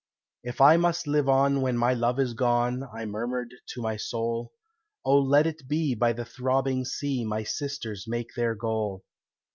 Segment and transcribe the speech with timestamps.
[0.43, 4.51] "If I must live on when my love is gone," I murmured to my soul,
[5.05, 9.03] "Oh, let it be by the throbbing sea My sisters make their goal.